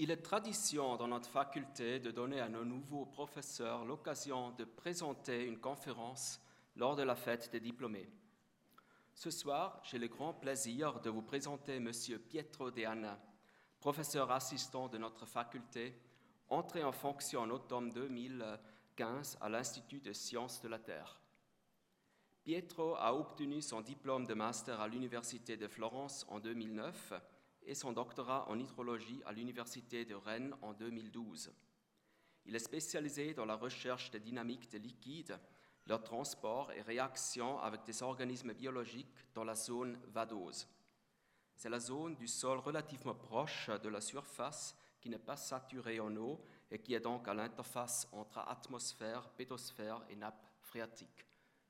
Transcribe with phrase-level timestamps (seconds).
[0.00, 5.44] Il est tradition dans notre faculté de donner à nos nouveaux professeurs l'occasion de présenter
[5.44, 6.40] une conférence
[6.76, 8.08] lors de la fête des diplômés.
[9.12, 11.90] Ce soir, j'ai le grand plaisir de vous présenter M.
[12.28, 13.18] Pietro De Anna,
[13.80, 16.00] professeur assistant de notre faculté,
[16.48, 21.18] entré en fonction en automne 2015 à l'Institut de sciences de la Terre.
[22.44, 27.14] Pietro a obtenu son diplôme de master à l'Université de Florence en 2009
[27.68, 31.52] et son doctorat en hydrologie à l'Université de Rennes en 2012.
[32.46, 35.38] Il est spécialisé dans la recherche des dynamiques des liquides,
[35.86, 40.66] leur transport et réaction avec des organismes biologiques dans la zone vadose.
[41.54, 46.14] C'est la zone du sol relativement proche de la surface qui n'est pas saturée en
[46.16, 46.40] eau
[46.70, 51.26] et qui est donc à l'interface entre atmosphère, pétosphère et nappe phréatique.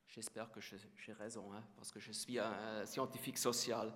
[0.06, 3.92] J'espère que j'ai raison, hein, parce que je suis un scientifique social.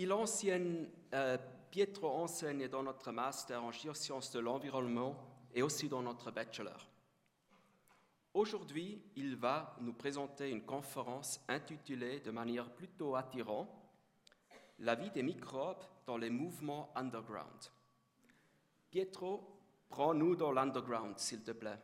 [0.00, 1.36] Il enseigne, euh,
[1.72, 5.16] Pietro enseigne dans notre master en sciences de l'environnement
[5.52, 6.88] et aussi dans notre bachelor.
[8.32, 13.68] Aujourd'hui, il va nous présenter une conférence intitulée de manière plutôt attirante
[14.78, 17.64] La vie des microbes dans les mouvements underground.
[18.92, 21.80] Pietro, prends-nous dans l'underground, s'il te plaît.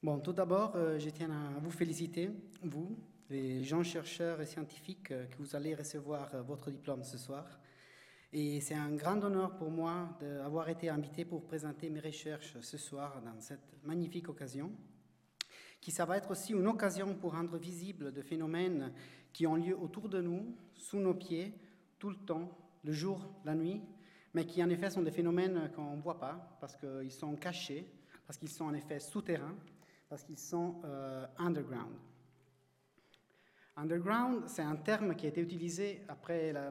[0.00, 2.30] Bon, tout d'abord, euh, je tiens à vous féliciter,
[2.62, 2.96] vous,
[3.30, 7.58] les gens chercheurs et scientifiques, euh, que vous allez recevoir euh, votre diplôme ce soir.
[8.32, 12.78] Et c'est un grand honneur pour moi d'avoir été invité pour présenter mes recherches ce
[12.78, 14.70] soir dans cette magnifique occasion,
[15.80, 18.92] qui ça va être aussi une occasion pour rendre visibles des phénomènes
[19.32, 21.58] qui ont lieu autour de nous, sous nos pieds,
[21.98, 23.82] tout le temps, le jour, la nuit,
[24.32, 27.90] mais qui en effet sont des phénomènes qu'on ne voit pas parce qu'ils sont cachés,
[28.28, 29.56] parce qu'ils sont en effet souterrains
[30.08, 31.94] parce qu'ils sont euh, underground.
[33.76, 36.02] Underground, c'est un terme qui a été utilisé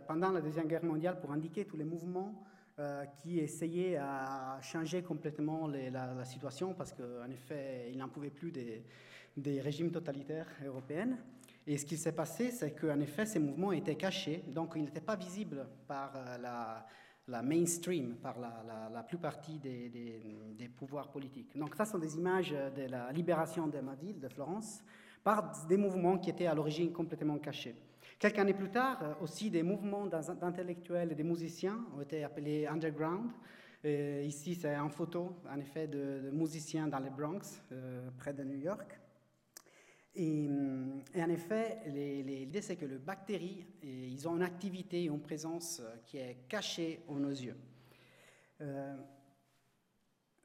[0.07, 2.43] pendant la Deuxième Guerre mondiale pour indiquer tous les mouvements
[2.79, 8.51] euh, qui essayaient à changer complètement la, situation parce qu'en effet, ils n'en pouvaient plus
[8.51, 8.83] des,
[9.37, 11.17] des, régimes totalitaires européens.
[11.65, 14.99] Et ce qui s'est passé, c'est qu'en effet, ces mouvements étaient cachés, donc ils n'étaient
[14.99, 16.85] pas visibles par euh, la,
[17.27, 21.57] la mainstream par la, la, plupart des, des, pouvoirs politiques.
[21.57, 24.81] Donc ça sont des images de la libération de ma ville, de Florence,
[25.23, 27.75] par des mouvements qui étaient à l'origine complètement cachés.
[28.19, 33.29] Quelques années plus tard, aussi des mouvements d'intellectuels et des musiciens ont été appelés underground.
[33.83, 38.57] ici, c'est une photo, en effet, de, musiciens dans le Bronx, euh, près de New
[38.57, 38.99] York.
[40.19, 40.49] Et,
[41.15, 46.17] en effet, l'idée c'est que les bactéries, ils ont une activité, une présence euh, qui
[46.17, 47.55] est cachée aux nos yeux.
[48.61, 48.95] Euh,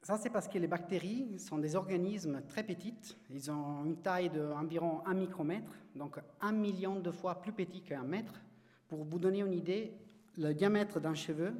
[0.03, 3.17] ça, c'est parce que les bactéries sont des organismes très petits.
[3.31, 8.03] Ils ont une taille d'environ 1 micromètre, donc un million de fois plus petit qu'un
[8.03, 8.43] mètre.
[8.87, 9.93] Pour vous donner une idée,
[10.37, 11.53] le diamètre d'un cheveu,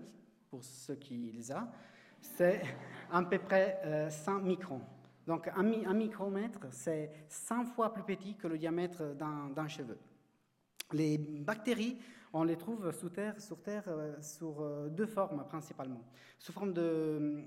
[0.51, 1.67] pour ceux qui les ont,
[2.21, 2.61] c'est
[3.11, 4.81] à peu près 100 euh, microns.
[5.27, 9.97] Donc un, micromètre, c'est 100 fois plus petit que le diamètre d'un cheveu.
[10.91, 11.97] Les bactéries,
[12.33, 16.03] on les trouve sous terre, sur Terre euh, sous euh, deux formes principalement.
[16.39, 17.45] Sous forme de,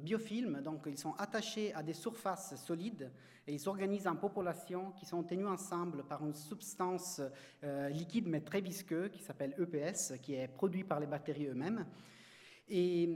[0.00, 3.10] biofilms, donc ils sont attachés à des surfaces solides
[3.46, 7.20] et ils s'organisent en populations qui sont tenues ensemble par une substance
[7.64, 11.84] euh, liquide mais très visqueuse qui s'appelle EPS, qui est produit par les bactéries eux-mêmes.
[12.68, 13.08] Et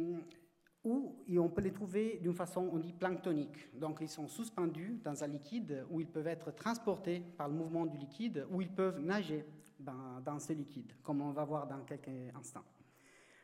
[0.84, 3.68] ou on peut les trouver d'une façon, on dit, planctonique.
[3.78, 7.86] Donc, ils sont suspendus dans un liquide où ils peuvent être transportés par le mouvement
[7.86, 9.44] du liquide, où ils peuvent nager
[9.78, 12.64] dans, ce liquide, comme on va voir dans quelques instants.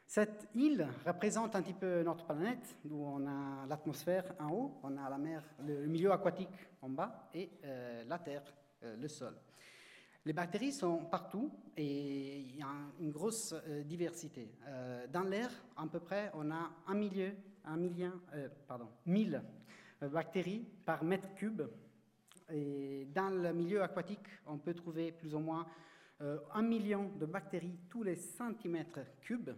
[0.06, 4.96] Cette île représente un petit peu notre planète, où on a l'atmosphère en haut, on
[4.96, 6.48] a la mer, le milieu aquatique
[6.80, 8.42] en bas et euh, la terre,
[8.84, 9.34] euh, le sol.
[10.28, 12.68] Les bactéries sont partout et il y a
[13.00, 14.52] une grosse euh, diversité.
[14.66, 17.32] Euh, dans l'air, à peu près, on a un milieu,
[17.78, 19.42] million, euh, pardon, 1000
[20.02, 21.62] bactéries par mètre cube.
[22.52, 25.66] Et dans le milieu aquatique, on peut trouver plus ou moins
[26.20, 29.52] un million de bactéries tous les centimètres cubes.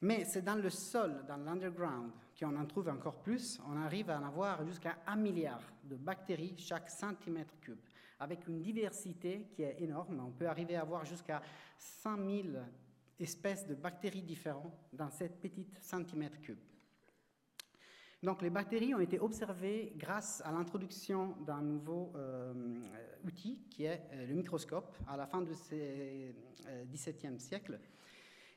[0.00, 3.60] Mais c'est dans le sol, dans l'underground, qu'on en trouve encore plus.
[3.68, 7.80] On arrive à en avoir jusqu'à un milliard de bactéries chaque centimètre cube
[8.20, 10.20] avec une diversité qui est énorme.
[10.26, 11.42] On peut arriver à avoir jusqu'à
[11.78, 12.48] 100 000
[13.18, 16.58] espèces de bactéries différentes dans cette petite centimètre cube.
[18.22, 22.52] Donc les bactéries ont été observées grâce à l'introduction d'un nouveau euh,
[23.24, 27.78] outil qui est euh, le microscope à la fin du XVIIe euh, siècle.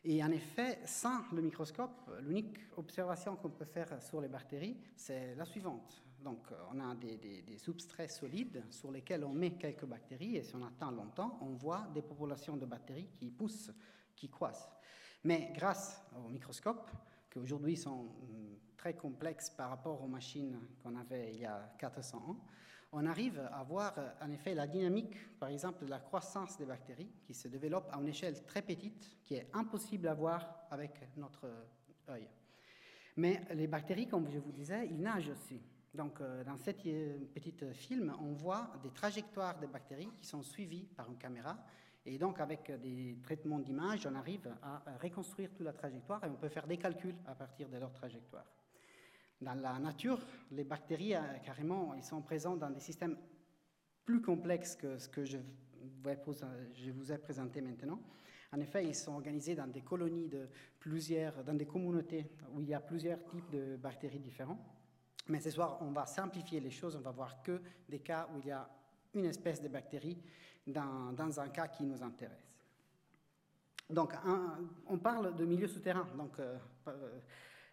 [0.04, 5.36] Et en effet, sans le microscope, l'unique observation qu'on peut faire sur les bactéries, c'est
[5.36, 6.02] la suivante.
[6.24, 10.66] Donc, on a des, substrats solides sur lesquels on met quelques bactéries, et si on
[10.66, 13.72] attend longtemps, on voit des populations de bactéries qui poussent,
[14.16, 14.70] qui croissent.
[15.24, 16.90] Mais grâce au microscope,
[17.30, 21.74] qui aujourd'hui sont hum, très complexes par rapport aux machines qu'on avait il y a
[21.78, 22.38] 400 ans,
[22.94, 27.12] on arrive à voir en effet la dynamique, par exemple, de la croissance des bactéries
[27.24, 31.48] qui se développe à une échelle très petite, qui est impossible à voir avec notre
[32.10, 32.28] œil.
[33.16, 35.62] Mais les bactéries, comme je vous disais, ils nagent aussi.
[35.94, 40.42] Donc, euh, dans cette euh, petite film, on voit des trajectoires des bactéries qui sont
[40.42, 41.58] suivies par une caméra.
[42.06, 46.36] Et donc, avec des traitements d'image, on arrive à reconstruire toute la trajectoire et on
[46.36, 48.46] peut faire des calculs à partir de leur trajectoire.
[49.42, 50.20] Dans la nature,
[50.52, 53.18] les bactéries, euh, carrément, ils sont présents dans des systèmes
[54.06, 55.40] plus complexes que ce que je,
[56.92, 58.00] vous ai présenté maintenant.
[58.52, 60.48] En effet, ils sont organisés dans des colonies de
[60.80, 64.60] plusieurs, dans des communautés où il y a plusieurs types de bactéries différents.
[65.28, 68.40] Mais ce soir, on va simplifier les choses, on va voir que des cas où
[68.40, 68.68] il y a
[69.14, 70.22] une espèce de bactérie
[70.68, 72.52] dans, un cas qui nous intéresse.
[73.90, 74.14] Donc,
[74.88, 76.08] on parle de milieu souterrain.
[76.18, 76.58] Donc, euh,
[76.88, 77.20] euh,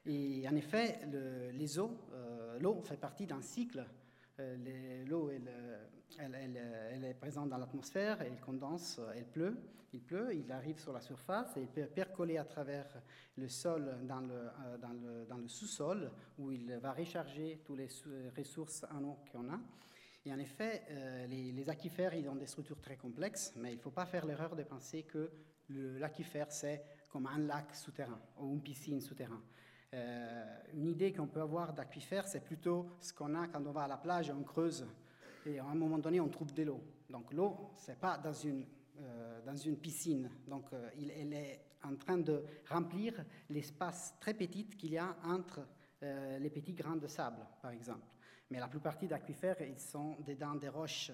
[0.06, 3.87] et en effet, euh, l'eau fait partie d'un cycle.
[4.40, 5.50] Euh, l'eau, elle,
[6.19, 9.56] elle, est présente dans l'atmosphère, elle condense, elle pleut,
[9.93, 12.87] il pleut, il arrive sur la surface et il peut percoler à travers
[13.37, 17.88] le sol dans le, euh, sous-sol où il va recharger toutes les
[18.37, 19.58] ressources en eau qu'on a.
[20.25, 20.82] Et en effet,
[21.29, 24.62] les, aquifères, ont des structures très complexes, mais il ne faut pas faire l'erreur de
[24.62, 25.31] penser que
[25.70, 29.41] l'aquifère, c'est comme un lac souterrain ou une piscine souterraine.
[29.94, 30.44] Euh,
[30.75, 33.88] une idée qu'on peut avoir d'aquifère, c'est plutôt ce qu'on a quand on va à
[33.88, 34.87] la plage et on creuse.
[35.46, 36.82] Et à un moment donné, on trouve de l'eau.
[37.08, 38.67] Donc l'eau, c'est pas dans une,
[39.00, 40.31] euh, dans une piscine.
[40.46, 45.67] Donc euh, elle est en train de remplir l'espace très petit qu'il y a entre
[46.00, 48.06] les petits grains de sable, par exemple.
[48.50, 51.11] Mais la plupart des aquifères, ils sont dans des roches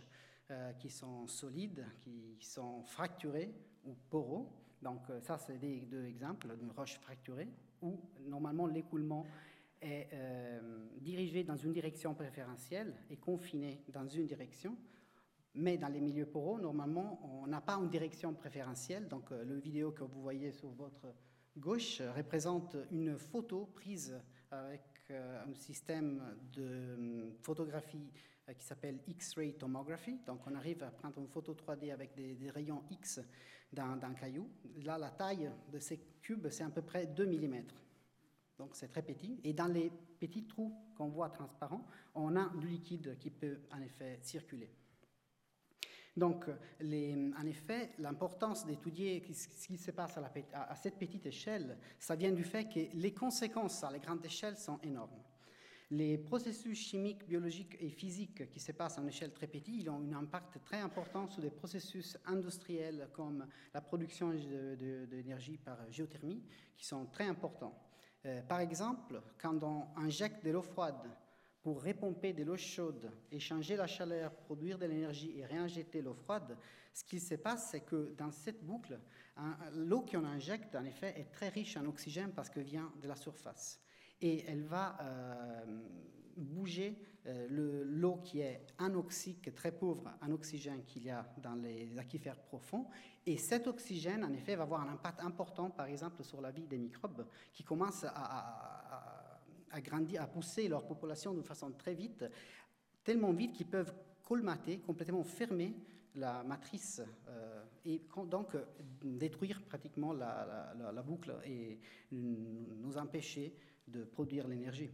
[0.79, 3.55] qui sont solides, qui sont fracturées
[3.87, 4.53] ou poraux.
[4.83, 7.49] Donc ça, c'est des deux exemples d'une roche fracturée
[7.85, 9.27] où normalement l'écoulement
[9.81, 10.61] est euh,
[11.01, 14.77] dirigé dans une direction préférentielle et confiné dans une direction.
[15.57, 19.07] Mais dans les milieux poraux, normalement, on n'a pas une direction préférentielle.
[19.07, 21.15] Donc, euh, le vidéo que vous voyez sur votre
[21.57, 24.21] gauche représente une photo prise
[24.51, 26.21] avec euh, un système
[26.53, 28.11] de photographie
[28.59, 30.19] qui s'appelle X-ray tomography.
[30.27, 33.21] Donc, on arrive à prendre une photo 3D avec des, des rayons X
[33.75, 34.49] d'un caillou.
[34.83, 37.65] Là, la taille de ces cubes, c'est à peu près 2 mm.
[38.59, 39.41] Donc c'est très petit.
[39.45, 43.81] Et dans les petits trous qu'on voit transparents, on a du liquide qui peut en
[43.81, 44.71] effet circuler.
[46.17, 52.15] Donc, en effet, l'importance d'étudier ce qui se passe à, à, cette petite échelle, ça
[52.15, 55.11] vient du fait que les conséquences à la grande échelle sont énormes.
[55.91, 60.01] Les processus chimiques, biologiques et physiques qui se passent à une échelle très petite, ont
[60.01, 66.43] un impact très important sur des processus industriels comme la production d'énergie par géothermie,
[66.77, 67.79] qui sont très importants.
[68.25, 71.11] Euh, par exemple, quand on injecte de l'eau froide
[71.63, 76.57] pour repomper de l'eau chaude, échanger la chaleur, produire de l'énergie et réinjecter l'eau froide,
[76.95, 78.99] ce qui se passe, c'est que dans cette boucle,
[79.75, 83.17] l'eau qu'on injecte, en effet, est très riche en oxygène parce qu'elle vient de la
[83.17, 83.81] surface
[84.25, 85.65] et elle va euh,
[86.35, 91.99] bouger euh, l'eau qui est anoxique, très pauvre en oxygène qu'il y a dans les
[91.99, 92.87] aquifères profonds.
[93.27, 96.67] Et cet oxygène, en effet, va avoir un impact important, par exemple, sur la vie
[96.67, 99.41] des microbes qui commencent à,
[99.83, 102.25] grandir, à pousser leur population d'une façon très vite,
[103.05, 105.75] tellement vite qu'ils peuvent colmater, complètement fermer
[106.15, 108.01] la matrice euh, et
[108.31, 108.57] donc
[109.03, 111.79] détruire pratiquement la, boucle et
[112.13, 113.55] nous empêcher
[113.89, 114.91] de produire l'énergie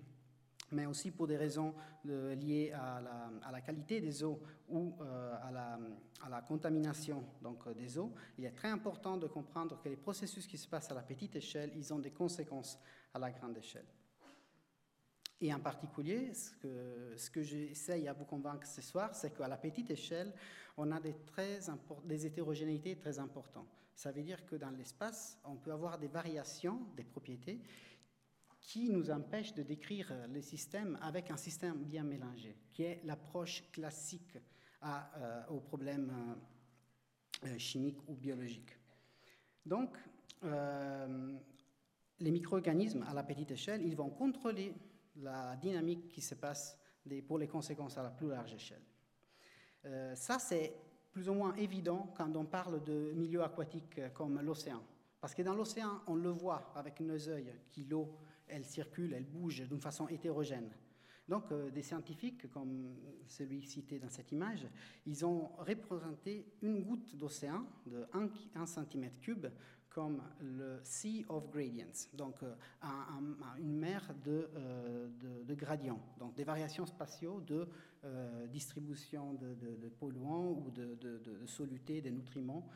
[0.72, 1.74] mais aussi pour des raisons
[2.08, 3.00] euh, liées à
[3.50, 8.12] la, qualité des eaux ou euh, à, la, contamination donc, euh, des eaux.
[8.38, 11.36] Il est très important de comprendre que les processus qui se passent à la petite
[11.36, 12.78] échelle, ils ont des conséquences
[13.12, 13.86] à la grande échelle.
[15.42, 19.48] Et en particulier, ce que, ce que j'essaye à vous convaincre ce soir, c'est qu'à
[19.48, 20.34] la petite échelle,
[20.76, 21.60] on a des, très
[22.04, 23.80] des hétérogénéités très importantes.
[23.94, 27.62] Ça veut dire que dans l'espace, on peut avoir des variations des propriétés
[28.60, 33.64] qui nous empêche de décrire le système avec un système bien mélangé, qui est l'approche
[33.72, 34.38] classique
[34.82, 36.38] à, euh, aux problèmes
[37.44, 38.76] euh, euh, chimiques ou biologiques.
[39.64, 39.96] Donc,
[42.18, 44.74] les micro-organismes à la petite échelle, ils vont contrôler
[45.16, 46.78] la dynamique qui se passe
[47.28, 48.82] pour les conséquences à la plus large échelle.
[50.14, 50.74] ça, c'est
[51.12, 54.82] plus ou moins évident quand on parle de milieux aquatiques comme l'océan.
[55.20, 58.16] Parce que dans l'océan, on le voit avec nos yeux, que l'eau,
[58.50, 60.70] elle circule, elle bouge d'une façon hétérogène.
[61.30, 62.96] Donc, euh, des scientifiques, comme
[63.28, 64.66] celui cité dans cette image,
[65.06, 69.50] ils ont représenté une goutte d'océan de 1, cm3
[69.88, 72.54] comme le Sea of Gradients, donc euh,
[73.58, 75.08] une mer euh,
[75.44, 77.68] de, gradients, donc des variations spatiaux de
[78.48, 82.66] distribution de, polluants ou de, de, solutés, de nutriments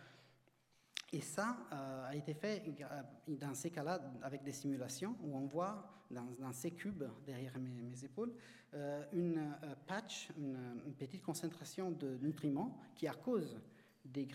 [1.12, 5.46] et ça euh, a été fait euh, dans ces cas-là avec des simulations où on
[5.46, 8.32] voit dans, ces cubes derrière mes, épaules
[8.74, 9.56] euh, une
[9.86, 13.60] patch, une, petite concentration de nutriments qui, à cause
[14.04, 14.26] de,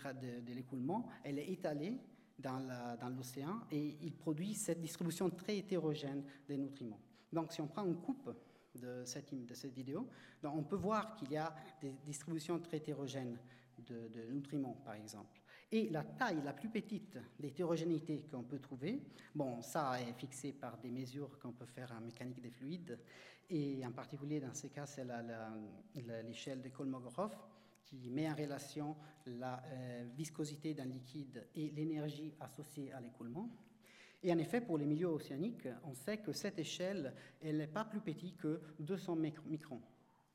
[0.54, 1.98] l'écoulement, elle est étalée
[2.38, 7.00] dans l'océan et il produit cette distribution très hétérogène des nutriments.
[7.32, 8.34] Donc si on prend une coupe
[8.74, 9.32] de cette,
[9.74, 10.08] vidéo,
[10.42, 13.38] on peut voir qu'il y a des distributions très hétérogènes
[13.78, 15.39] de nutriments, par exemple.
[15.72, 19.00] Et la taille la plus petite d'hétérogénéité qu'on peut trouver,
[19.34, 22.98] bon, ça est fixé par des mesures qu'on peut faire en mécanique des fluides,
[23.48, 25.06] et en particulier dans ces cas, c'est
[26.24, 27.36] l'échelle de Kolmogorov
[27.84, 28.96] qui met en relation
[29.26, 33.50] la euh, viscosité d'un liquide et l'énergie associée à l'écoulement.
[34.22, 37.12] Et en effet, pour les milieux océaniques, on sait que cette échelle,
[37.42, 39.80] elle n'est pas plus petite que 200 microns,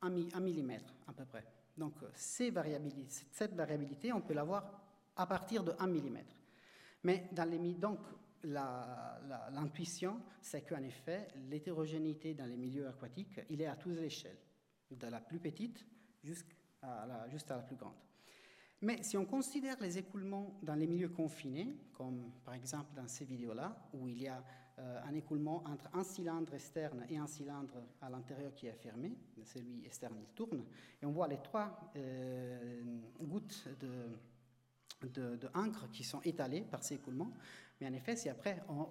[0.02, 0.10] 1
[0.42, 1.46] millimètre à peu près.
[1.78, 4.85] Donc, cette variabilité, on peut l'avoir
[5.16, 6.18] à partir de 1 mm.
[7.04, 8.00] Mais dans les, donc,
[8.44, 14.38] l'intuition, c'est qu'en effet, l'hétérogénéité dans les milieux aquatiques, il est à toutes les échelles,
[14.92, 15.86] de la plus petite
[16.24, 17.96] jusqu'à la, plus grande.
[18.82, 23.26] Mais si on considère les écoulements dans les milieux confinés, comme par exemple dans ces
[23.26, 24.44] vidéos-là, où il y a
[24.78, 29.18] euh, un écoulement entre un cylindre externe et un cylindre à l'intérieur qui est fermé,
[29.44, 30.66] celui externe il tourne,
[31.02, 32.84] et on voit les trois euh,
[33.22, 34.20] gouttes de,
[35.10, 35.50] de, de
[35.92, 37.32] qui sont étalés par ces écoulements.
[37.80, 38.88] Mais en effet, si après on,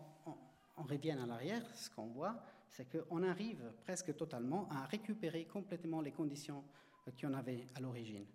[0.77, 6.11] revient à l'arrière, ce qu'on voit, c'est qu'on arrive presque totalement à récupérer complètement les
[6.11, 6.65] conditions
[7.21, 8.27] qu'on avait à l'origine.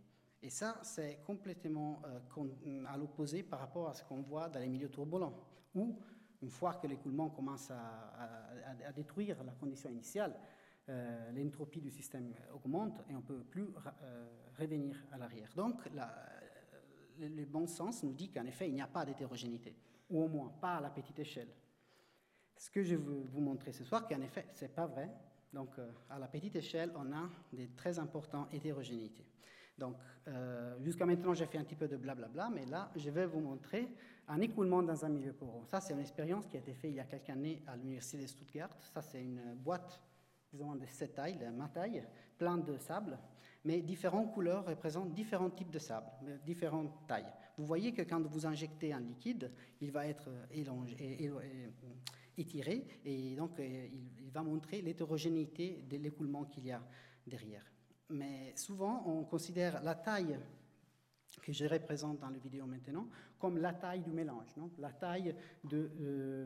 [0.41, 4.69] Et ça, c'est complètement euh, à l'opposé par rapport à ce qu'on voit dans les
[4.69, 5.33] milieux turbulents,
[5.75, 6.00] où,
[6.41, 10.39] une fois que l'écoulement commence à, détruire la condition initiale,
[10.88, 13.67] euh, l'entropie du système augmente et on ne peut plus
[14.01, 14.25] euh,
[14.57, 15.51] revenir à l'arrière.
[15.55, 16.09] Donc, la,
[17.19, 19.75] le, bon sens nous dit qu'en effet, il n'y a pas d'hétérogénéité,
[20.09, 21.49] ou au moins pas à la petite échelle.
[22.57, 25.09] Ce que je veux vous montrer ce soir, qu'en effet, ce n'est pas vrai.
[25.53, 29.25] Donc, euh, à la petite échelle, on a des très importantes hétérogénéités.
[29.77, 29.95] Donc,
[30.27, 33.39] euh, jusqu'à maintenant, j'ai fait un petit peu de blablabla, mais là, je vais vous
[33.39, 33.88] montrer
[34.27, 35.65] un écoulement dans un milieu poreux.
[35.65, 38.21] Ça, c'est une expérience qui a été faite il y a quelques années à l'université
[38.21, 38.69] de Stuttgart.
[38.93, 39.99] Ça, c'est une boîte,
[40.51, 42.05] disons, de cette taille, ma taille,
[42.38, 43.17] pleine de sable
[43.66, 46.08] mais différentes couleurs représentent différents types de sable,
[46.46, 47.32] différentes tailles.
[47.58, 49.51] Vous voyez que quand vous injectez un liquide,
[49.82, 51.32] il va être élongé,
[52.39, 53.88] étiré et donc euh,
[54.22, 56.82] il va montrer l'hétérogénéité de l'écoulement qu'il y a
[57.28, 57.66] derrière.
[58.10, 60.39] Mais souvent, on considère la taille
[61.42, 64.72] que je représente dans la vidéo maintenant comme la taille du mélange, non?
[64.80, 66.46] La taille de, euh,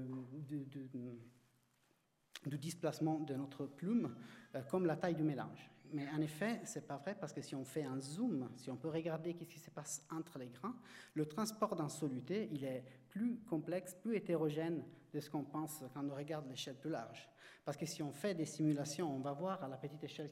[2.57, 4.15] displacement de notre plume
[4.55, 7.41] euh, comme la taille du mélange mais en effet, ce n'est pas vrai parce que
[7.41, 10.49] si on fait un zoom, si on peut regarder ce qui se passe entre les
[10.49, 10.75] grains,
[11.13, 14.83] le transport d'un soluté, il est plus complexe, plus hétérogène
[15.13, 17.29] de ce qu'on pense quand on regarde l'échelle plus large.
[17.63, 20.31] Parce que si on fait des simulations, on va voir à la petite échelle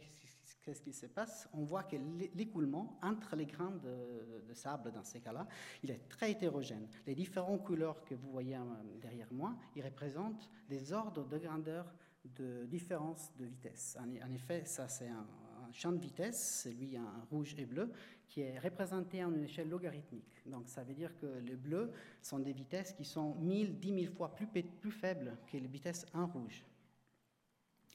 [0.64, 1.48] qu'est-ce qui se passe.
[1.54, 1.96] On voit que
[2.36, 5.48] l'écoulement entre les grains de, de sable, dans ces cas-là,
[5.84, 6.88] il est très hétérogène.
[7.06, 8.62] Les différentes couleurs que vous voyez euh,
[9.00, 11.94] derrière moi, ils représentent des ordres de grandeur
[12.26, 13.98] de différence de vitesse.
[14.00, 15.26] En effet, ça c'est un,
[15.74, 17.92] champ de vitesse, celui en rouge et bleu,
[18.28, 20.42] qui est représenté en une échelle logarithmique.
[20.46, 24.14] Donc ça veut dire que les bleus sont des vitesses qui sont 1000, 10 000
[24.14, 26.64] fois plus, plus faibles que les vitesses en rouge.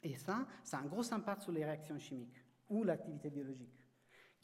[0.02, 3.86] Et ça, ça a un gros impact sur les réactions chimiques ou l'activité biologique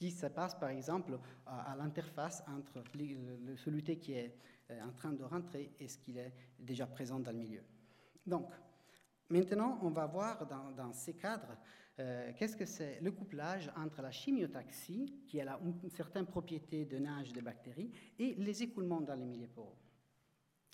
[0.02, 2.82] qui se passe par exemple à, l'interface entre
[3.56, 4.36] celui qui est
[4.70, 7.62] euh, en train de rentrer et ce qui est déjà présent dans le milieu.
[8.26, 8.50] Donc,
[9.28, 11.56] maintenant, on va voir dans ces cadres
[12.00, 16.98] euh, qu'est-ce que c'est le couplage entre la chimiotaxie, qui a une certaine propriété de
[16.98, 19.76] nage des bactéries, et les écoulements dans les milieux poreux.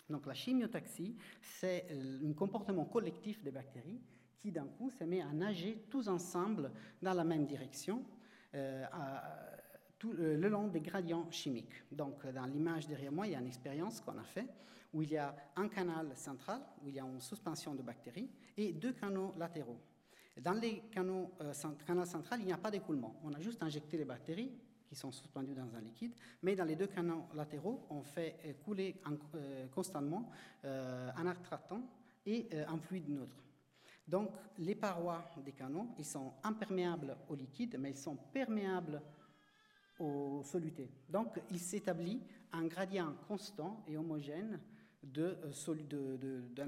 [0.08, 4.00] Donc la chimiotaxie, c'est un comportement collectif des bactéries
[4.38, 6.70] qui d'un coup se met à nager tous ensemble
[7.02, 8.04] dans la même direction
[8.54, 8.84] euh,
[10.04, 11.84] euh, le long des gradients chimiques.
[11.90, 14.54] Donc dans l'image derrière moi, il y a une expérience qu'on a faite
[14.92, 18.30] où il y a un canal central, où il y a une suspension de bactéries,
[18.56, 19.78] et deux canaux latéraux.
[20.42, 21.52] Dans les canaux, euh,
[22.38, 23.18] il n'y a pas d'écoulement.
[23.24, 24.52] On a juste injecté les bactéries
[24.86, 28.52] qui sont suspendus dans un liquide, mais dans les deux canaux latéraux, on fait euh,
[28.64, 29.00] couler
[29.74, 30.30] constamment
[30.64, 31.82] un attractant
[32.26, 33.36] et un fluide neutre.
[34.06, 39.02] Donc, les parois des canaux, ils sont imperméables au liquide, mais ils sont perméables
[39.98, 40.90] aux solutés.
[41.08, 44.60] Donc, il s'établit un gradient constant et homogène
[45.02, 45.34] d'un
[45.88, 46.62] de, de,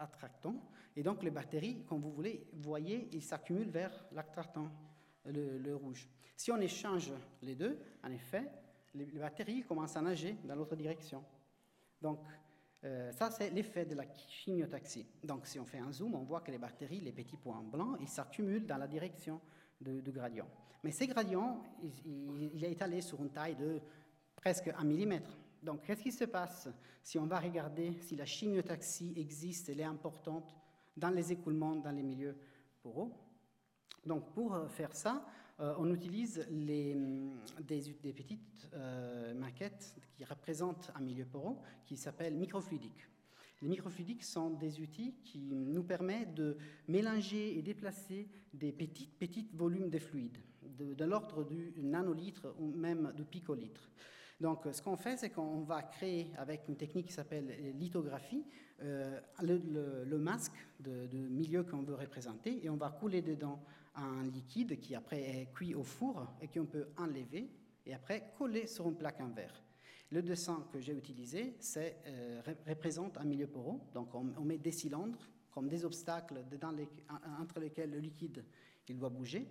[0.00, 0.56] attractant.
[0.96, 4.70] Et donc, les bactéries, comme vous voulez, voyez, ils s'accumulent vers l'attractant,
[5.26, 6.08] le, rouge.
[6.36, 8.50] Si on échange les deux, en effet,
[8.94, 11.22] les, bactéries commencent à nager dans l'autre direction.
[12.00, 12.20] Donc,
[12.82, 15.06] euh, ça, c'est l'effet de la chimiotaxie.
[15.22, 17.98] Donc, si on fait un zoom, on voit que les bactéries, les petits points blancs,
[18.00, 19.40] ils s'accumulent dans la direction
[19.80, 20.48] du gradient.
[20.82, 23.80] Mais ces gradients, il, il, est étalé sur une taille de
[24.34, 25.38] presque un millimètre.
[25.62, 26.68] Donc, qu'est-ce qui se passe
[27.02, 30.54] si on va regarder si la chimiotaxie existe, elle est importante
[30.96, 32.36] dans les écoulements, dans les milieux
[32.82, 33.10] poreux
[34.04, 35.26] Donc, pour euh, faire ça,
[35.60, 41.96] euh, on utilise les, mm, des, petites euh, maquettes qui représentent un milieu poreux qui
[41.96, 43.06] s'appelle microfluidique.
[43.60, 46.56] Les microfluidiques sont des outils qui nous permettent de
[46.88, 52.72] mélanger et déplacer des petits, petits volumes de fluides, de, de l'ordre du nanolitre ou
[52.72, 53.90] même du picolitre.
[54.40, 58.44] Donc, ce qu'on fait, c'est qu'on va créer, avec une technique qui s'appelle lithographie,
[58.82, 63.60] euh, le, masque de, milieu qu'on veut représenter et on va couler dedans
[63.94, 67.50] un liquide qui après est cuit au four et qu'on peut enlever
[67.84, 69.62] et après coller sur une plaque en verre.
[70.10, 73.78] Le dessin que j'ai utilisé euh, représente un milieu poreux.
[73.92, 76.42] Donc, on, met des cylindres comme des obstacles
[77.38, 78.42] entre lesquels le liquide
[78.88, 79.46] il doit bouger.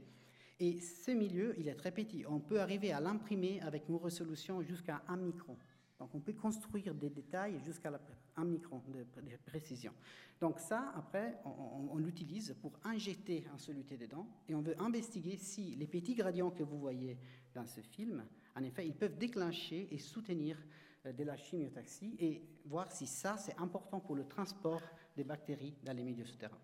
[0.59, 2.25] Et ce milieu, il est très petit.
[2.27, 5.57] On peut arriver à l'imprimer avec une résolution jusqu'à 1 micron.
[5.99, 7.91] Donc on peut construire des détails jusqu'à
[8.35, 9.05] 1 micron de,
[9.45, 9.93] précision.
[10.39, 15.75] Donc ça, après, on, l'utilise pour injecter un soluté dedans et on veut investiguer si
[15.75, 17.17] les petits gradients que vous voyez
[17.53, 18.23] dans ce film,
[18.55, 20.57] en effet, ils peuvent déclencher et soutenir
[21.05, 24.81] euh, de la chimiotaxie et voir si ça, c'est important pour le transport
[25.15, 26.57] des bactéries dans les milieux souterrains.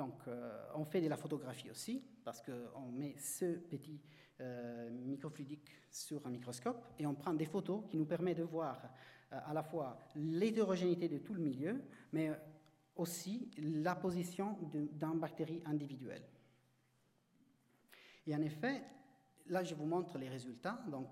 [0.00, 4.00] Donc, euh, on fait de la photographie aussi, parce qu'on met ce petit
[4.40, 8.80] euh, microfluidique sur un microscope et on prend des photos qui nous permettent de voir
[9.30, 11.82] euh, à la fois l'hétérogénéité de tout le milieu,
[12.14, 12.30] mais
[12.96, 16.24] aussi la position d'un bactérie individuelle.
[18.26, 18.82] Et en effet,
[19.48, 20.82] là, je vous montre les résultats.
[20.90, 21.10] Donc,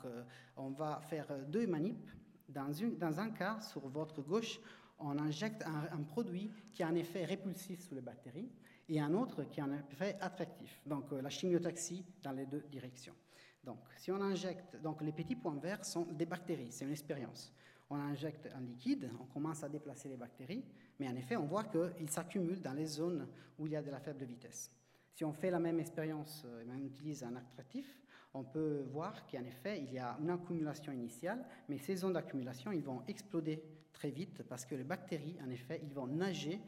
[0.56, 2.10] on va faire deux manips.
[2.48, 4.60] Dans, un cas, sur votre gauche,
[4.98, 8.50] on injecte un, un, produit qui a un effet répulsif sur les bactéries
[8.88, 10.80] et un autre qui a un effet attractif.
[10.86, 13.14] Donc euh, la chimiotaxie dans les deux directions.
[13.62, 17.52] Donc si on injecte, donc les petits points verts sont des bactéries, c'est une expérience.
[17.90, 20.64] On injecte un liquide, on commence à déplacer les bactéries,
[20.98, 23.90] mais en effet on voit qu'ils s'accumulent dans les zones où il y a de
[23.90, 24.70] la faible vitesse.
[25.14, 27.98] Si on fait la même expérience et euh, on utilise un attractif,
[28.34, 32.72] on peut voir qu'en effet, il y a une accumulation initiale, mais ces zones d'accumulation,
[32.72, 36.60] ils vont exploser très vite parce que les bactéries, en effet, ils vont nager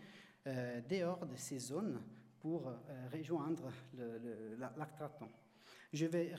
[0.47, 2.01] dehors de ces zones
[2.41, 2.75] pour euh,
[3.13, 3.71] rejoindre
[4.77, 5.29] l'attractant.
[5.93, 6.35] Je vais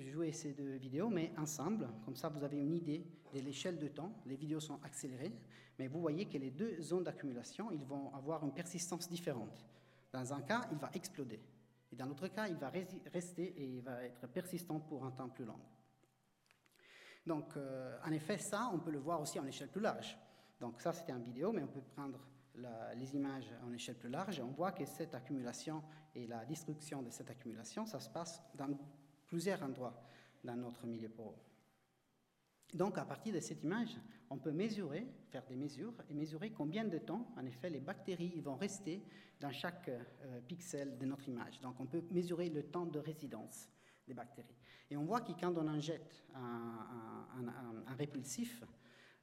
[0.00, 3.88] jouer ces deux vidéos, mais ensemble, comme ça vous avez une idée de l'échelle de
[3.88, 4.12] temps.
[4.26, 5.32] Les vidéos sont accélérées,
[5.78, 9.64] mais vous voyez que les deux zones d'accumulation, ils vont avoir une persistance différente.
[10.12, 11.40] Dans un cas, il va exploser,
[11.92, 12.70] et dans l'autre cas, il va
[13.12, 15.58] rester et il va être persistant pour un temps plus long.
[17.24, 20.16] Donc, euh, en effet, ça, on peut le voir aussi en échelle plus large.
[20.60, 22.20] Donc ça, c'était un vidéo, mais on peut prendre
[22.94, 25.82] les images en échelle plus large, on voit que cette accumulation
[26.14, 28.68] et la destruction de cette accumulation, ça se passe dans
[29.26, 30.02] plusieurs endroits
[30.42, 31.36] dans notre milieu poreux.
[32.74, 33.96] Donc, à partir de cette image,
[34.28, 38.40] on peut mesurer, faire des mesures et mesurer combien de temps, en effet, les bactéries
[38.40, 39.02] vont rester
[39.40, 41.60] dans chaque euh, pixel de notre image.
[41.60, 43.68] Donc, on peut mesurer le temps de résidence
[44.06, 44.56] des bactéries.
[44.90, 48.62] Et on voit que quand on injecte un répulsif,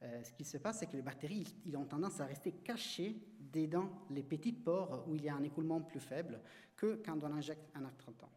[0.03, 3.15] euh, ce qui se passe, c'est que les bactéries ils ont tendance à rester cachées
[3.53, 6.41] dans les petites pores où il y a un écoulement plus faible
[6.75, 8.29] que quand on injecte un attractant.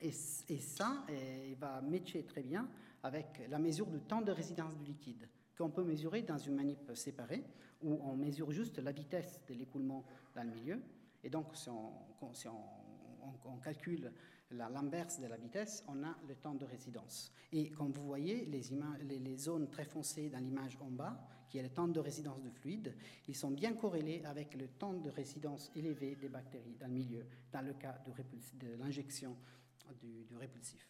[0.00, 2.68] Et, et ça euh, il va matcher très bien
[3.04, 6.90] avec la mesure du temps de résidence du liquide, qu'on peut mesurer dans une manip
[6.94, 7.44] séparée,
[7.82, 10.80] où on mesure juste la vitesse de l'écoulement dans le milieu.
[11.24, 14.12] Et donc, si on calcule
[14.52, 17.32] l'inverse de la vitesse, on a le temps de résidence.
[17.52, 21.68] Et comme vous voyez, les, zones très foncées dans l'image en bas, qui est le
[21.68, 22.94] temps de résidence de fluide,
[23.28, 27.26] ils sont bien corrélés avec le temps de résidence élevé des bactéries dans le milieu,
[27.52, 29.36] dans le cas de, de l'injection
[30.00, 30.86] du, répulsif.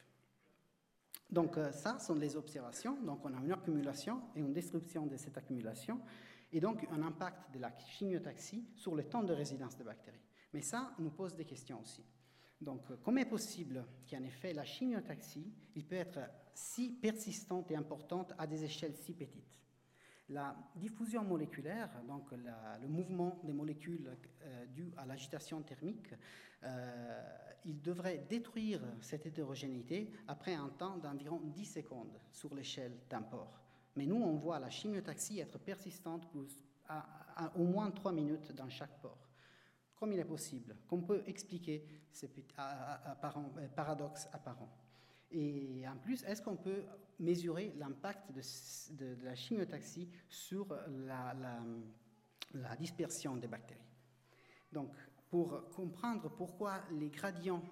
[1.31, 3.01] Donc euh, ça sont les observations.
[3.03, 6.01] Donc on a une accumulation et une destruction de cette accumulation,
[6.53, 10.21] et donc un impact de la chimiotaxie sur le temps de résidence des bactéries.
[10.53, 12.05] Mais ça nous pose des questions aussi.
[12.63, 16.21] Donc, comment est possible qu'en effet la chimiotaxie, il peut être
[16.55, 19.59] si persistante et importante à des échelles si petites?
[20.29, 26.15] La diffusion moléculaire, donc le mouvement des molécules euh, dû à l'agitation thermique,
[26.63, 27.23] euh,
[27.65, 33.61] il devrait détruire cette hétérogénéité après un temps d'environ 10 secondes sur l'échelle d'un pore.
[33.97, 36.45] Mais nous, on voit la chimiotaxie être persistante pour
[37.57, 39.22] au moins 3 minutes dans chaque pore.
[40.03, 44.77] Comme il est possible qu'on peut expliquer ces euh, paradoxes apparents
[45.31, 46.83] Et en plus, est-ce qu'on peut
[47.21, 51.37] mesurer l'impact de, la chimiotaxie sur la,
[52.81, 53.79] dispersion des bactéries?
[54.73, 54.93] Donc,
[55.31, 57.63] pour comprendre pourquoi les gradients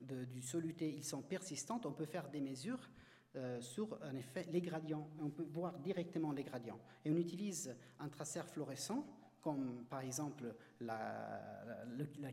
[0.00, 2.88] du soluté ils sont persistants, on peut faire des mesures
[3.34, 5.10] euh, sur en effet les gradients.
[5.18, 6.78] On peut voir directement les gradients.
[7.04, 9.04] Et on utilise un traceur fluorescent,
[9.42, 11.40] comme par exemple la,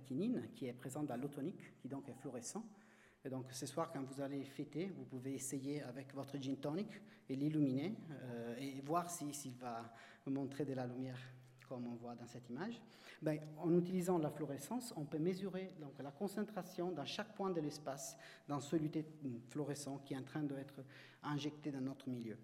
[0.06, 2.66] quinine, qui est présente dans l'otonique, qui donc est fluorescent.
[3.24, 6.90] Et donc ce soir, quand vous allez fêter, vous pouvez essayer avec votre gin tonic
[7.28, 9.92] et l'illuminer euh, et voir s'il si, va
[10.28, 11.18] montrer de la lumière
[11.68, 12.80] comme on voit dans cette image.
[13.22, 17.62] Ben, en utilisant la fluorescence, on peut mesurer donc, la concentration dans chaque point de
[17.62, 18.16] l'espace
[18.48, 19.06] dans soluté
[19.50, 20.84] fluorescent qui est en train d'être
[21.24, 22.38] injecté dans notre milieu.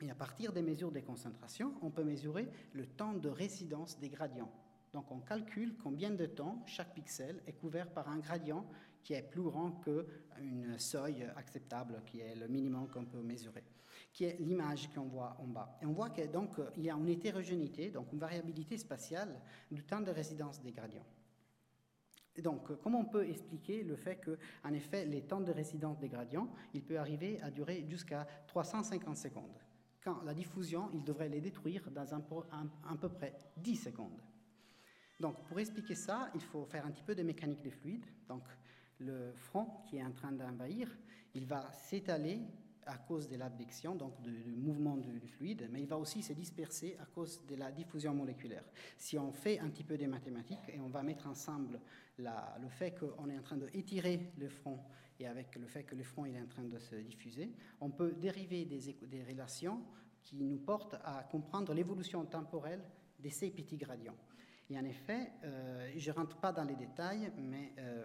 [0.00, 4.08] Et à partir des mesures des concentrations, on peut mesurer le temps de résidence des
[4.08, 4.52] gradients.
[4.92, 8.66] Donc on calcule combien de temps chaque pixel est couvert par un gradient
[9.02, 13.64] qui est plus grand qu'une seuil acceptable, qui est le minimum qu'on peut mesurer
[14.12, 15.78] qui est l'image qu'on voit en bas.
[15.80, 16.28] Et on voit qu'il
[16.78, 21.06] y a une hétérogénéité, donc une variabilité spatiale du temps de résidence des gradients.
[22.38, 26.08] Donc, comment on peut expliquer le fait que, en effet, les temps de résidence des
[26.08, 29.58] gradients, il peut arriver à durer jusqu'à 350 secondes,
[30.02, 32.22] quand la diffusion, il devrait les détruire dans un,
[32.88, 34.20] à peu près 10 secondes.
[35.20, 38.06] Donc, pour expliquer ça, il faut faire un petit peu de mécanique des fluides.
[38.28, 38.42] Donc,
[38.98, 40.88] le front qui est en train d'envahir,
[41.34, 42.40] il va s'étaler
[42.86, 46.96] à cause de l'abduction, donc du, mouvement du, fluide, mais il va aussi se disperser
[47.00, 48.64] à cause de la diffusion moléculaire.
[48.98, 51.80] Si on fait un petit peu de mathématiques et on va mettre ensemble
[52.18, 54.78] le fait qu'on est en train d'étirer le front
[55.18, 58.12] et avec le fait que le front est en train de se diffuser, on peut
[58.12, 59.80] dériver des, des relations
[60.22, 62.82] qui nous portent à comprendre l'évolution temporelle
[63.18, 64.16] de ces petits gradients.
[64.70, 68.04] Et en effet, euh, je ne rentre pas dans les détails, mais euh,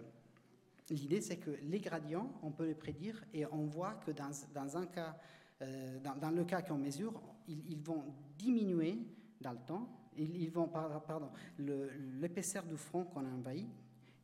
[0.90, 4.86] L'idée, c'est que les gradients, on peut les prédire et on voit que dans, un
[4.86, 5.16] cas,
[5.60, 8.04] euh, dans, le cas qu'on mesure, ils, vont
[8.38, 8.98] diminuer
[9.40, 9.88] dans le temps.
[10.16, 13.68] Ils, vont, pardon, l'épaisseur du front qu'on a envahi,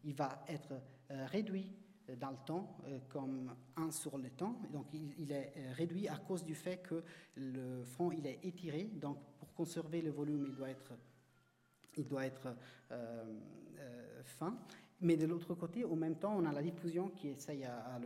[0.04, 0.72] il va être
[1.10, 1.70] euh, réduit
[2.18, 4.58] dans le temps euh, comme 1 sur le temps.
[4.72, 7.04] Donc il, est réduit à cause du fait que
[7.36, 8.84] le front il est étiré.
[8.84, 10.94] Donc pour conserver le volume, il doit être,
[11.96, 12.56] il doit être
[14.24, 14.58] fin.
[15.04, 18.00] Mais de l'autre côté, au même temps, on a la diffusion qui essaye à,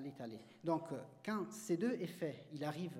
[0.00, 0.38] l'étaler.
[0.62, 0.90] Donc,
[1.24, 2.96] quand ces deux effets, il arrive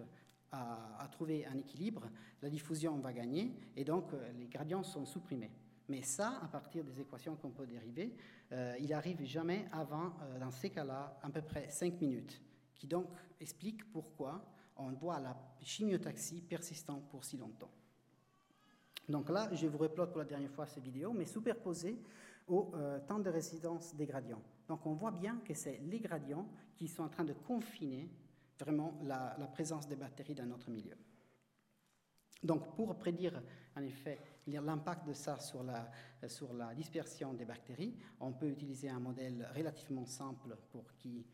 [0.50, 2.08] à, trouver un équilibre,
[2.42, 5.52] la diffusion va gagner et donc les gradients sont supprimés.
[5.88, 8.16] Mais ça, à partir des équations qu'on peut dériver,
[8.52, 12.42] euh, il arrive jamais avant, euh, dans ces cas-là, à peu près 5 minutes,
[12.74, 13.06] qui donc
[13.40, 14.44] explique pourquoi
[14.76, 17.70] on voit la chimiotaxie persistante pour si longtemps.
[19.08, 22.00] Donc là, je vous replote pour la dernière fois ces vidéos, mais superposées
[22.46, 24.42] au euh, temps de résidence des gradients.
[24.68, 28.08] Donc on voit bien que c'est les gradients qui sont en train de confiner
[28.58, 30.96] vraiment la, présence des bactéries dans notre milieu.
[32.42, 33.42] Donc pour prédire
[33.76, 35.90] en effet l'impact de ça sur la,
[36.28, 41.26] sur la dispersion des bactéries, on peut utiliser un modèle relativement simple pour qui,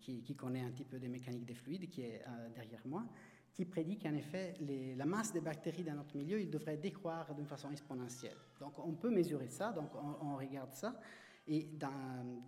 [0.00, 3.04] qui, qui connaît un petit peu des mécaniques des fluides, qui est euh, derrière moi
[3.56, 4.52] qui prédit qu'en effet,
[4.98, 8.36] la masse des bactéries dans notre milieu, il devrait décroître d'une façon exponentielle.
[8.60, 11.00] Donc on peut mesurer ça, donc on, regarde ça,
[11.48, 11.66] et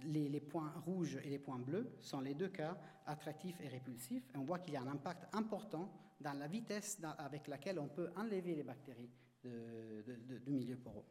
[0.05, 4.37] les, points rouges et les points bleus sont les deux cas attractifs et répulsifs, et
[4.37, 5.91] on voit qu'il y a un impact important
[6.21, 9.09] dans la vitesse avec laquelle on peut enlever les bactéries
[9.43, 11.07] du milieu poreux.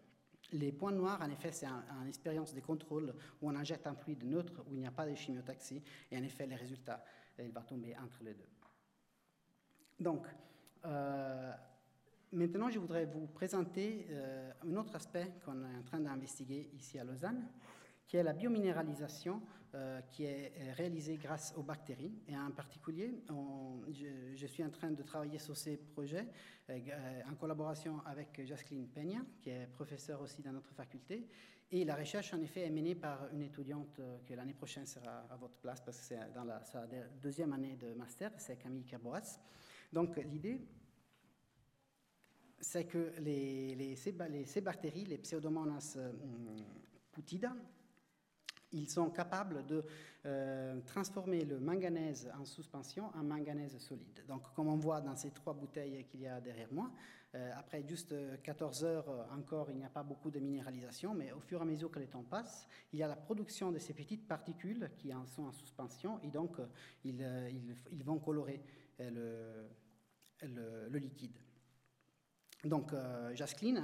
[0.52, 4.26] Les points noirs, en effet, c'est une expérience de contrôle où on injecte un fluide
[4.26, 5.82] neutre, où il n'y a pas de chimiotaxie,
[6.12, 7.04] et en effet, les résultats,
[7.40, 8.48] il va tomber entre les deux.
[10.00, 10.28] Donc,
[10.86, 11.52] euh,
[12.32, 17.00] maintenant, je voudrais vous présenter euh, un autre aspect qu'on est en train d'investiguer ici
[17.00, 17.48] à Lausanne,
[18.06, 19.42] qui est la biominéralisation
[19.74, 22.14] euh, qui est réalisée grâce aux bactéries.
[22.28, 23.24] Et en particulier,
[23.90, 26.28] je, suis en train de travailler sur ces projets
[26.70, 31.28] en collaboration avec Jacqueline Peña, qui est professeure aussi dans notre faculté.
[31.70, 35.36] Et la recherche, en effet, est menée par une étudiante qui l'année prochaine sera à
[35.36, 36.88] votre place, parce que c'est dans sa
[37.22, 39.38] deuxième année de master, c'est Camille Carboas.
[39.92, 40.62] Donc l'idée,
[42.60, 46.12] c'est que les, les, les Pseudomonas euh,
[47.12, 47.56] putida,
[48.74, 49.86] ils sont capables de
[50.26, 54.26] euh, transformer le manganèse en suspension en manganèse solide.
[54.28, 56.92] Donc, comme on voit dans ces trois bouteilles qu'il y a derrière moi,
[57.36, 61.40] euh, après juste 14 heures encore, il n'y a pas beaucoup de minéralisation, mais au
[61.40, 63.94] fur et à mesure que le temps passe, il y a la production de ces
[63.94, 66.58] petites particules qui en sont en suspension et donc
[67.06, 67.24] ils,
[68.04, 68.62] vont colorer
[69.00, 69.70] le,
[70.42, 71.38] le, liquide.
[72.64, 72.94] Donc,
[73.34, 73.82] Jascline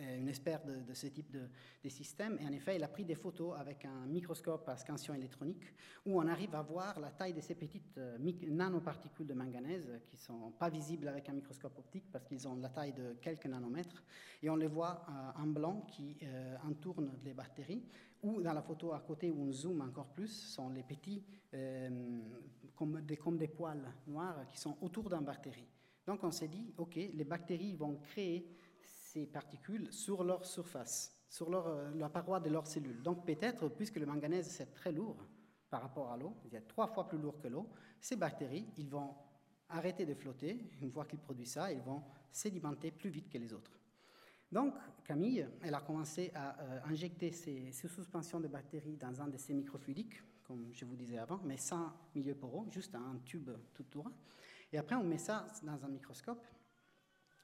[0.00, 2.38] une experte de, ce type de, système.
[2.40, 5.74] Et en effet, elle a pris des photos avec un microscope à scansion électronique
[6.06, 8.16] où on arrive à voir la taille de ces petites euh,
[8.48, 12.56] nanoparticules de manganèse qui ne sont pas visibles avec un microscope optique parce qu'ils ont
[12.56, 14.02] la taille de quelques nanomètres.
[14.42, 17.82] Et on les voit euh, en blanc qui euh, entourent les bactéries.
[18.22, 21.24] Ou dans la photo à côté où on zoome encore plus, sont les petits,
[22.74, 25.68] comme, des, comme des poils noirs qui sont autour d'une bactérie.
[26.06, 28.48] Donc on s'est dit, OK, les bactéries vont créer
[28.82, 33.02] ces particules sur leur surface, sur leur, euh, la paroi de leurs cellules.
[33.02, 35.24] Donc peut-être, puisque le manganèse c'est très lourd
[35.68, 37.68] par rapport à l'eau, il y a trois fois plus lourd que l'eau,
[38.00, 39.14] ces bactéries, ils vont
[39.68, 43.52] arrêter de flotter, une fois qu'ils produisent ça, ils vont sédimenter plus vite que les
[43.52, 43.78] autres.
[44.52, 49.38] Donc Camille, elle a commencé à euh, injecter ces, suspensions de bactéries dans un de
[49.38, 53.84] ces microfluidiques, comme je vous disais avant, mais sans milieu poreux, juste un tube tout
[53.90, 54.12] droit.
[54.72, 56.44] Et après, on met ça dans un microscope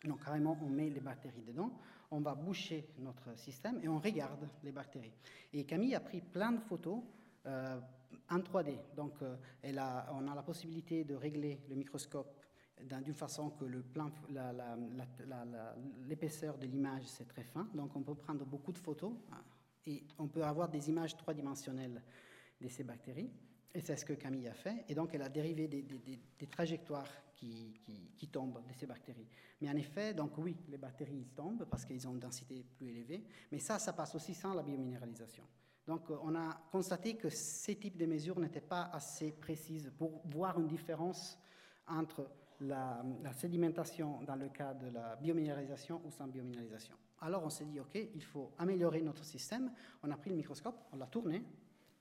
[0.04, 1.72] donc carrément, on met les bactéries dedans,
[2.10, 5.12] on va boucher notre système et on regarde les bactéries.
[5.52, 7.02] Et Camille a pris plein de photos
[7.46, 7.80] euh,
[8.30, 8.78] en 3D.
[8.94, 12.37] Donc euh, elle on a la possibilité de régler le microscope
[12.82, 13.64] d'une façon que
[16.06, 17.68] l'épaisseur de l'image c'est très fin.
[17.74, 19.42] Donc on peut prendre beaucoup de photos hein,
[19.86, 22.02] et on peut avoir des images trois dimensionnelles
[22.60, 23.30] de ces bactéries.
[23.74, 24.84] Et c'est ce que Camille a fait.
[24.88, 27.80] Et donc elle a dérivé des, trajectoires qui,
[28.32, 29.28] tombent de ces bactéries.
[29.60, 33.24] Mais en effet, donc oui, les bactéries tombent parce qu'ils ont une densité plus élevée,
[33.52, 35.44] mais ça, ça passe aussi sans la biominéralisation.
[35.86, 40.58] Donc on a constaté que ces types de mesures n'étaient pas assez précises pour voir
[40.60, 41.38] une différence
[41.86, 46.96] entre la, sédimentation dans le cas de la biominéralisation ou sans biominéralisation.
[47.20, 49.72] Alors on s'est dit, OK, il faut améliorer notre système.
[50.02, 51.42] On a pris le microscope, on l'a tourné,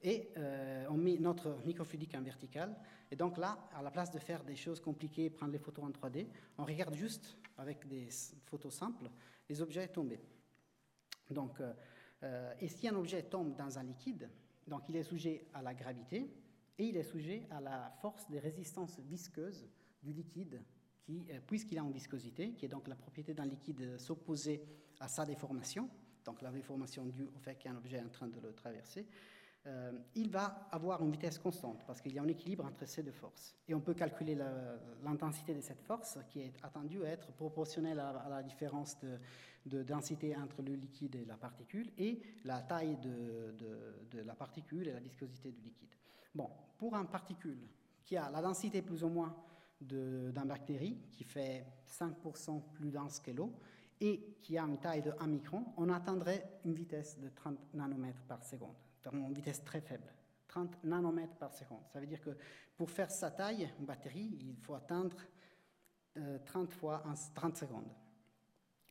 [0.02, 2.76] et euh, on met notre microfluidique en vertical.
[3.10, 5.90] Et donc là, à la place de faire des choses compliquées, prendre les photos en
[5.90, 8.10] 3D, on regarde juste avec des
[8.46, 9.10] photos simples
[9.50, 10.20] les objets tombés.
[11.30, 11.74] Donc, euh,
[12.24, 14.30] euh, et si un objet tombe dans un liquide,
[14.68, 16.30] donc il est sujet à la gravité
[16.78, 19.68] et il est sujet à la force des résistances visqueuses
[20.08, 20.62] du liquide,
[21.02, 24.64] qui, puisqu'il a une viscosité, qui est donc la propriété d'un liquide s'opposer
[25.00, 25.90] à sa déformation,
[26.26, 29.06] donc la déformation due au fait qu'un objet est en train de le traverser,
[29.66, 33.04] euh, il va avoir une vitesse constante parce qu'il y a un équilibre entre ces
[33.04, 33.54] deux forces.
[33.68, 34.36] Et on peut calculer
[35.04, 38.98] l'intensité de cette force qui est attendue à être proportionnelle à, la différence
[39.66, 43.54] de, densité entre le liquide et la particule et la taille de,
[44.10, 45.90] de, la particule et la viscosité du liquide.
[46.34, 47.68] Bon, pour un particule
[48.06, 49.36] qui a la densité plus ou moins
[49.80, 53.54] d'une bactérie qui fait 5% plus dense que l'eau
[54.00, 58.24] et qui a une taille de 1 micron, on atteindrait une vitesse de 30 nanomètres
[58.24, 58.76] par seconde
[59.14, 60.12] une vitesse très faible,
[60.48, 61.84] 30 nanomètres par seconde.
[61.92, 62.36] Ça veut dire que
[62.76, 65.18] pour faire sa taille, une batterie, il faut atteindre
[66.46, 67.92] 30 euh, fois en 30 secondes.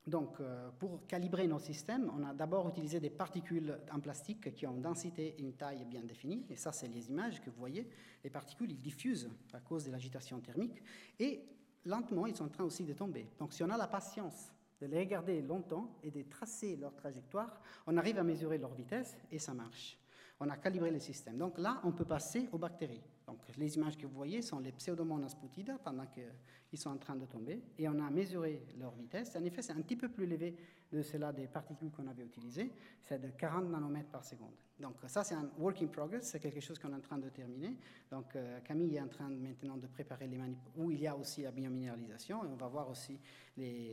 [0.06, 4.66] Donc, euh, pour calibrer nos systèmes, on a d'abord utilisé des particules en plastique qui
[4.66, 6.46] ont une densité et une taille bien définies.
[6.48, 7.88] Et ça, c'est les images que vous voyez.
[8.22, 10.82] Les particules, ils diffusent à cause de l'agitation thermique.
[11.18, 11.44] Et
[11.84, 13.28] lentement, ils sont en train aussi de tomber.
[13.38, 17.60] Donc, si on a la patience de les regarder longtemps et de tracer leur trajectoire,
[17.86, 19.98] on arrive à mesurer leur vitesse et ça marche
[20.40, 21.38] on a calibré le système.
[21.38, 23.02] Donc là, on peut passer aux bactéries.
[23.26, 27.16] Donc les images que vous voyez sont les pseudomonas putida pendant qu'ils sont en train
[27.16, 29.34] de tomber, et on a mesuré leur vitesse.
[29.34, 30.54] En effet, c'est un petit peu plus élevé
[30.92, 32.70] de cela des particules qu'on avait utilisées,
[33.02, 34.54] c'est de 40 nanomètres par seconde.
[34.78, 37.28] Donc ça, c'est un work in progress, c'est quelque chose qu'on est en train de
[37.30, 37.76] terminer.
[38.10, 41.16] Donc euh, Camille est en train maintenant de préparer les manip où il y a
[41.16, 43.18] aussi la biominéralisation, et on va voir aussi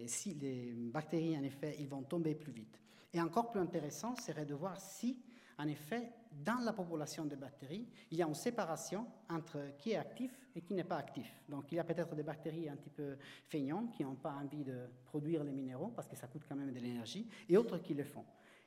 [0.06, 2.80] si les bactéries, en effet, ils vont tomber plus vite.
[3.12, 5.24] Et encore plus intéressant serait de voir si
[5.58, 9.98] en effet, dans la population de bactéries, il y a une séparation entre qui est
[9.98, 11.42] actif et qui n'est pas actif.
[11.48, 13.18] Donc il y a peut-être des bactéries un petit peu
[13.48, 16.74] feignantes qui n'ont pas envie de produire les minéraux parce que ça coûte quand même
[16.74, 18.26] de l'énergie, et autres qui le font.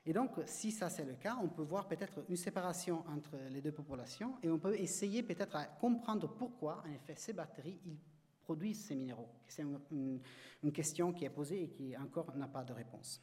[0.09, 3.61] Et donc, si ça c'est le cas, on peut voir peut-être une séparation entre les
[3.61, 7.99] deux populations et on peut essayer peut-être à comprendre pourquoi, en effet, ces bactéries ils
[8.47, 9.29] produisent ces minéraux.
[9.49, 10.21] C'est une,
[10.73, 13.21] question qui est posée et qui encore n'a pas de réponse.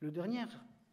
[0.00, 0.44] Le dernier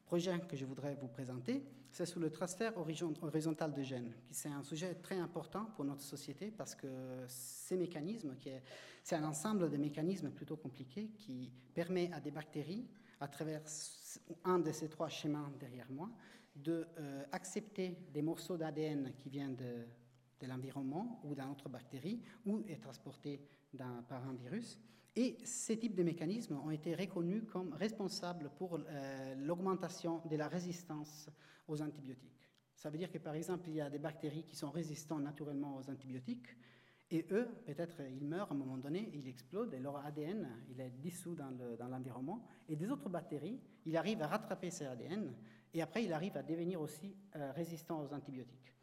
[0.06, 1.64] projet que je voudrais vous présenter,
[1.98, 4.14] c'est sur le transfert horizontal de gènes.
[4.30, 6.88] C'est un sujet très important pour notre société parce que
[7.28, 8.36] ces mécanismes,
[9.04, 12.86] c'est un ensemble de mécanismes plutôt compliqués qui permet à des bactéries,
[13.20, 13.64] à travers
[14.44, 16.12] un de ces trois schémas derrière moi,
[16.56, 19.88] d'accepter des morceaux d'ADN qui viennent de,
[20.40, 23.42] de l'environnement ou d'une autre bactérie ou est transporté
[24.08, 24.78] par un virus.
[25.16, 30.48] Et ces types de mécanismes ont été reconnus comme responsables pour euh, l'augmentation de la
[30.48, 31.32] résistance
[31.68, 32.50] aux antibiotiques.
[32.76, 35.78] Ça veut dire que par exemple, il y a des bactéries qui sont résistantes naturellement
[35.78, 36.56] aux antibiotiques,
[37.10, 40.82] et eux, peut-être, ils meurent à un moment donné, ils explosent, et leur ADN, il
[40.82, 42.46] est dissous dans l'environnement.
[42.68, 45.34] et des autres bactéries, ils arrivent à rattraper ces ADN,
[45.74, 48.74] et après, ils arrivent à devenir aussi euh, résistants aux antibiotiques.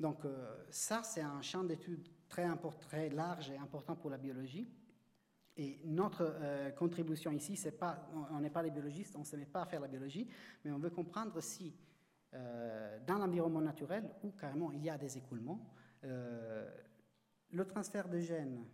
[0.00, 2.48] Donc euh, ça, c'est un champ d'études très,
[2.80, 4.66] très large et important pour la biologie.
[5.56, 9.36] Et notre euh, contribution ici, c'est pas, on n'est pas des biologistes, on ne se
[9.36, 10.26] met pas à faire la biologie,
[10.64, 11.74] mais on veut comprendre si
[12.32, 15.60] dans l'environnement naturel, où carrément il y a des écoulements,
[16.02, 18.64] le transfert de gènes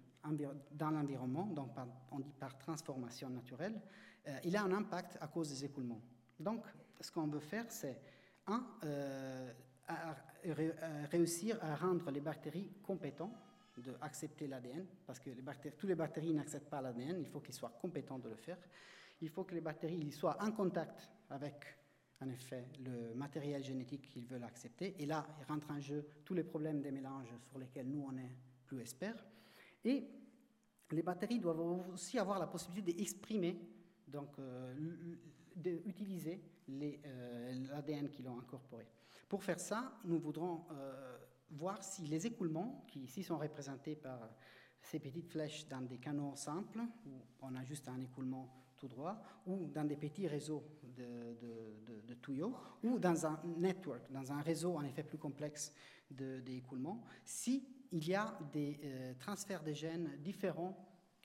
[0.73, 1.71] dans l'environnement, donc
[2.11, 3.81] on dit par transformation naturelle,
[4.45, 6.01] il a un impact à cause des écoulements.
[6.39, 6.65] Donc,
[7.01, 8.01] ce qu'on veut faire, c'est,
[8.47, 8.65] un,
[11.11, 13.33] réussir à rendre les bactéries compétentes
[13.79, 17.77] d'accepter l'ADN, parce que les toutes les bactéries n'acceptent pas l'ADN, il faut qu'ils soient
[17.81, 18.57] compétents de le faire.
[19.21, 21.77] Il faut que les bactéries soient en contact avec,
[22.21, 24.95] en effet, le matériel génétique qu'ils veulent accepter.
[24.99, 28.17] Et là, il rentre en jeu tous les problèmes des mélanges sur lesquels nous, on
[28.17, 28.33] est
[28.65, 29.27] plus experts.
[29.85, 30.09] Et
[30.93, 31.61] les bactéries doivent
[31.93, 33.61] aussi avoir la possibilité d'exprimer,
[34.09, 34.75] donc euh,
[35.55, 38.87] d'utiliser euh, l'ADN qu'ils ont incorporé.
[39.29, 41.17] Pour faire ça, nous voudrons euh,
[41.51, 44.31] voir si les écoulements, qui ici sont représentés par
[44.81, 49.21] ces petites flèches dans des canaux simples, où on a juste un écoulement tout droit,
[49.47, 50.63] ou dans des petits réseaux
[50.97, 55.73] de, tuyaux, ou dans un network, dans un réseau en effet plus complexe
[56.11, 57.63] d'écoulements, s'il
[57.93, 60.77] y a des euh, transferts de gènes différents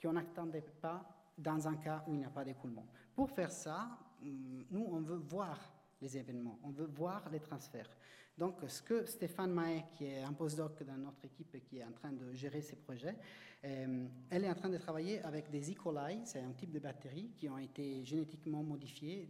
[0.01, 2.85] qu'on n'attendait pas dans un cas où il n'y a pas d'écoulement.
[3.15, 3.89] Pour faire ça,
[4.21, 5.59] hum, nous, on veut voir
[6.01, 7.89] les événements, on veut voir les transferts.
[8.37, 11.83] Donc, ce que Stéphane Maé, qui est un postdoc dans notre équipe et qui est
[11.83, 13.15] en train de gérer ces projets,
[13.63, 15.75] euh, elle est en train de travailler avec des E.
[15.75, 19.29] coli, c'est un type de bactéries qui ont été génétiquement modifiées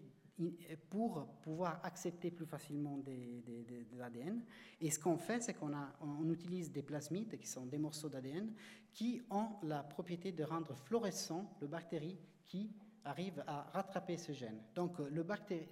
[0.90, 4.42] pour pouvoir accepter plus facilement de l'ADN.
[4.80, 8.52] Et ce qu'on fait, c'est qu'on on utilise des plasmides, qui sont des morceaux d'ADN,
[8.94, 12.72] qui ont la propriété de rendre fluorescent le bactérie qui
[13.06, 14.62] arrive à rattraper ce gène.
[14.76, 15.26] Donc, euh, le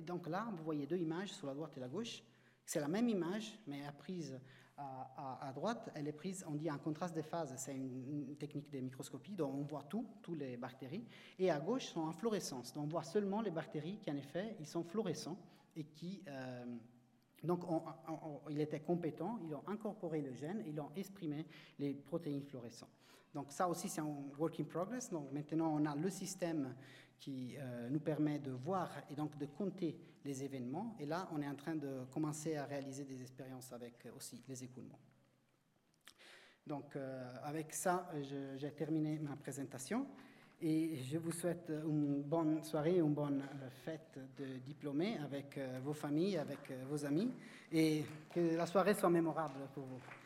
[0.06, 2.24] Donc là, vous voyez deux images sur la droite et la gauche.
[2.66, 4.40] C'est la même image, mais à prise
[4.80, 8.80] à, droite, elle est prise, on dit en contraste de phase, c'est une, technique de
[8.80, 11.06] microscopie, donc on voit tout, toutes les bactéries,
[11.38, 14.56] et à gauche sont en fluorescence, donc on voit seulement les bactéries qui en effet,
[14.60, 15.38] ils sont fluorescents
[15.76, 16.24] et qui...
[16.28, 16.66] Euh,
[17.42, 17.64] donc,
[18.50, 21.46] il était compétent, ils ont incorporé le gène, ils ont exprimé
[21.78, 22.90] les protéines fluorescentes.
[23.34, 25.10] Donc, ça aussi, c'est un work in progress.
[25.10, 26.76] Donc, maintenant, on a le système
[27.20, 30.96] qui euh, nous permet de voir et donc de compter les événements.
[31.00, 34.44] Et là, on est en train de commencer à réaliser des expériences avec euh, aussi
[34.48, 35.00] les écoulements.
[36.66, 38.12] Donc, euh, avec ça,
[38.58, 40.06] j'ai terminé ma présentation
[40.62, 43.44] et je vous souhaite une bonne soirée, une bonne
[43.84, 47.32] fête de diplômés avec vos familles, avec vos amis
[47.72, 50.19] et que la soirée soit mémorable pour vous.